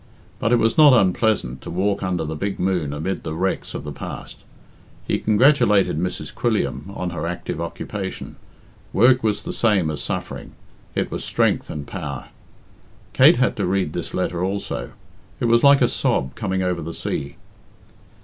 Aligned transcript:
But 0.39 0.51
it 0.51 0.55
was 0.55 0.79
not 0.79 0.93
unpleasant 0.99 1.61
to 1.61 1.69
walk 1.69 2.01
under 2.01 2.25
the 2.25 2.35
big 2.35 2.57
moon 2.57 2.91
amid 2.91 3.21
the 3.21 3.35
wrecks 3.35 3.75
of 3.75 3.83
the 3.83 3.91
past. 3.91 4.37
He 5.05 5.19
congratulated 5.19 5.99
Mrs. 5.99 6.33
Quilliam 6.33 6.91
on 6.95 7.11
her 7.11 7.27
active 7.27 7.61
occupation 7.61 8.37
work 8.93 9.21
was 9.21 9.43
the 9.43 9.53
same 9.53 9.91
as 9.91 10.01
suffering 10.01 10.53
it 10.95 11.11
was 11.11 11.23
strength 11.23 11.69
and 11.69 11.85
power. 11.85 12.29
Kate 13.13 13.37
had 13.37 13.55
to 13.57 13.67
read 13.67 13.93
this 13.93 14.15
letter 14.15 14.43
also. 14.43 14.93
It 15.39 15.45
was 15.45 15.63
like 15.63 15.83
a 15.83 15.87
sob 15.87 16.33
coming 16.33 16.63
over 16.63 16.81
the 16.81 16.95
sea. 16.95 17.35